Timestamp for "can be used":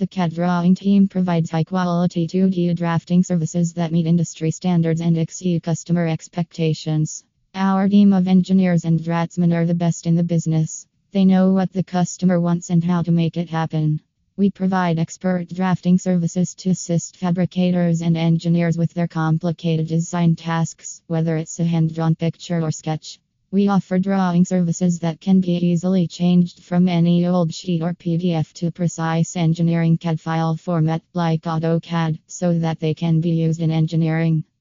32.94-33.60